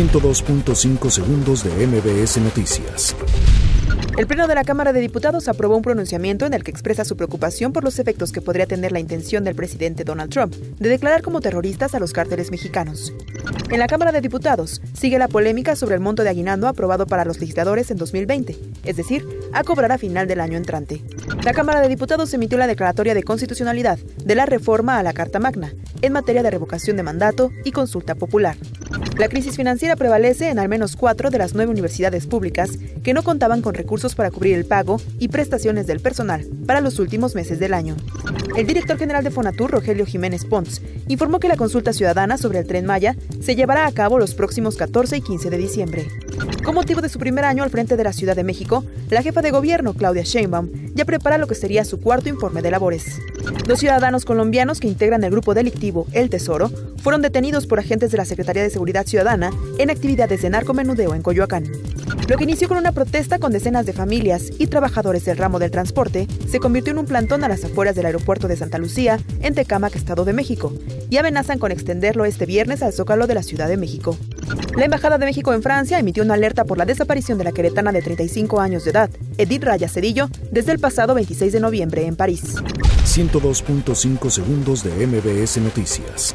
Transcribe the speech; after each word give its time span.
102.5 0.00 1.10
segundos 1.10 1.62
de 1.62 1.86
MBS 1.86 2.38
Noticias. 2.38 3.14
El 4.16 4.26
Pleno 4.26 4.48
de 4.48 4.54
la 4.54 4.64
Cámara 4.64 4.94
de 4.94 5.00
Diputados 5.00 5.46
aprobó 5.46 5.76
un 5.76 5.82
pronunciamiento 5.82 6.46
en 6.46 6.54
el 6.54 6.64
que 6.64 6.70
expresa 6.70 7.04
su 7.04 7.18
preocupación 7.18 7.74
por 7.74 7.84
los 7.84 7.98
efectos 7.98 8.32
que 8.32 8.40
podría 8.40 8.64
tener 8.64 8.92
la 8.92 9.00
intención 9.00 9.44
del 9.44 9.54
presidente 9.54 10.04
Donald 10.04 10.32
Trump 10.32 10.54
de 10.54 10.88
declarar 10.88 11.20
como 11.20 11.42
terroristas 11.42 11.94
a 11.94 12.00
los 12.00 12.14
cárteles 12.14 12.50
mexicanos. 12.50 13.12
En 13.68 13.78
la 13.78 13.88
Cámara 13.88 14.10
de 14.10 14.22
Diputados 14.22 14.80
sigue 14.94 15.18
la 15.18 15.28
polémica 15.28 15.76
sobre 15.76 15.96
el 15.96 16.00
monto 16.00 16.22
de 16.22 16.30
aguinaldo 16.30 16.66
aprobado 16.66 17.06
para 17.06 17.26
los 17.26 17.38
legisladores 17.38 17.90
en 17.90 17.98
2020, 17.98 18.58
es 18.84 18.96
decir, 18.96 19.26
a 19.52 19.64
cobrar 19.64 19.92
a 19.92 19.98
final 19.98 20.26
del 20.26 20.40
año 20.40 20.56
entrante. 20.56 21.04
La 21.44 21.52
Cámara 21.52 21.82
de 21.82 21.88
Diputados 21.88 22.32
emitió 22.32 22.56
la 22.56 22.66
declaratoria 22.66 23.12
de 23.12 23.22
constitucionalidad 23.22 23.98
de 23.98 24.34
la 24.34 24.46
reforma 24.46 24.98
a 24.98 25.02
la 25.02 25.12
Carta 25.12 25.40
Magna 25.40 25.74
en 26.00 26.14
materia 26.14 26.42
de 26.42 26.50
revocación 26.50 26.96
de 26.96 27.02
mandato 27.02 27.50
y 27.64 27.72
consulta 27.72 28.14
popular. 28.14 28.56
La 29.20 29.28
crisis 29.28 29.54
financiera 29.54 29.96
prevalece 29.96 30.48
en 30.48 30.58
al 30.58 30.70
menos 30.70 30.96
cuatro 30.96 31.28
de 31.28 31.36
las 31.36 31.52
nueve 31.52 31.70
universidades 31.70 32.26
públicas 32.26 32.70
que 33.02 33.12
no 33.12 33.22
contaban 33.22 33.60
con 33.60 33.74
recursos 33.74 34.14
para 34.14 34.30
cubrir 34.30 34.54
el 34.54 34.64
pago 34.64 34.98
y 35.18 35.28
prestaciones 35.28 35.86
del 35.86 36.00
personal 36.00 36.46
para 36.66 36.80
los 36.80 36.98
últimos 36.98 37.34
meses 37.34 37.58
del 37.58 37.74
año. 37.74 37.96
El 38.56 38.66
director 38.66 38.96
general 38.96 39.22
de 39.22 39.30
Fonatur, 39.30 39.72
Rogelio 39.72 40.06
Jiménez 40.06 40.46
Pons, 40.46 40.80
informó 41.06 41.38
que 41.38 41.48
la 41.48 41.58
consulta 41.58 41.92
ciudadana 41.92 42.38
sobre 42.38 42.60
el 42.60 42.66
tren 42.66 42.86
Maya 42.86 43.14
se 43.42 43.56
llevará 43.56 43.86
a 43.86 43.92
cabo 43.92 44.18
los 44.18 44.34
próximos 44.34 44.78
14 44.78 45.18
y 45.18 45.20
15 45.20 45.50
de 45.50 45.58
diciembre. 45.58 46.06
Con 46.64 46.74
motivo 46.74 47.00
de 47.00 47.08
su 47.08 47.18
primer 47.18 47.44
año 47.44 47.62
al 47.62 47.70
frente 47.70 47.96
de 47.96 48.04
la 48.04 48.12
Ciudad 48.12 48.36
de 48.36 48.44
México, 48.44 48.84
la 49.08 49.22
jefa 49.22 49.42
de 49.42 49.50
gobierno, 49.50 49.94
Claudia 49.94 50.22
Sheinbaum, 50.22 50.68
ya 50.94 51.04
prepara 51.04 51.38
lo 51.38 51.46
que 51.46 51.54
sería 51.54 51.84
su 51.84 52.00
cuarto 52.00 52.28
informe 52.28 52.62
de 52.62 52.70
labores. 52.70 53.18
Los 53.66 53.80
ciudadanos 53.80 54.24
colombianos 54.24 54.80
que 54.80 54.88
integran 54.88 55.24
el 55.24 55.30
grupo 55.30 55.54
delictivo 55.54 56.06
El 56.12 56.30
Tesoro 56.30 56.70
fueron 56.98 57.22
detenidos 57.22 57.66
por 57.66 57.78
agentes 57.78 58.10
de 58.10 58.18
la 58.18 58.24
Secretaría 58.24 58.62
de 58.62 58.70
Seguridad 58.70 59.06
Ciudadana 59.06 59.52
en 59.78 59.90
actividades 59.90 60.42
de 60.42 60.50
narcomenudeo 60.50 61.14
en 61.14 61.22
Coyoacán. 61.22 61.64
Lo 62.28 62.36
que 62.36 62.44
inició 62.44 62.68
con 62.68 62.78
una 62.78 62.92
protesta 62.92 63.38
con 63.38 63.52
decenas 63.52 63.86
de 63.86 63.92
familias 63.92 64.50
y 64.58 64.66
trabajadores 64.66 65.24
del 65.24 65.36
ramo 65.36 65.58
del 65.58 65.70
transporte 65.70 66.26
se 66.48 66.58
convirtió 66.58 66.92
en 66.92 66.98
un 66.98 67.06
plantón 67.06 67.44
a 67.44 67.48
las 67.48 67.64
afueras 67.64 67.96
del 67.96 68.06
aeropuerto 68.06 68.48
de 68.48 68.56
Santa 68.56 68.78
Lucía, 68.78 69.18
en 69.40 69.54
Tecámac, 69.54 69.96
Estado 69.96 70.24
de 70.24 70.32
México, 70.32 70.72
y 71.08 71.16
amenazan 71.16 71.58
con 71.58 71.72
extenderlo 71.72 72.24
este 72.24 72.46
viernes 72.46 72.82
al 72.82 72.92
Zócalo 72.92 73.26
de 73.26 73.34
la 73.34 73.42
Ciudad 73.42 73.68
de 73.68 73.76
México. 73.76 74.16
La 74.76 74.84
Embajada 74.84 75.18
de 75.18 75.26
México 75.26 75.52
en 75.52 75.62
Francia 75.62 75.98
emitió 75.98 76.22
una 76.22 76.34
alerta 76.34 76.64
por 76.64 76.78
la 76.78 76.86
desaparición 76.86 77.38
de 77.38 77.44
la 77.44 77.52
queretana 77.52 77.92
de 77.92 78.02
35 78.02 78.60
años 78.60 78.84
de 78.84 78.90
edad, 78.90 79.10
Edith 79.38 79.64
Raya 79.64 79.88
Cedillo, 79.88 80.28
desde 80.50 80.72
el 80.72 80.78
pasado 80.78 81.14
26 81.14 81.52
de 81.52 81.60
noviembre 81.60 82.06
en 82.06 82.16
París. 82.16 82.56
102.5 83.04 84.30
segundos 84.30 84.84
de 84.84 85.06
MBS 85.06 85.58
Noticias. 85.58 86.34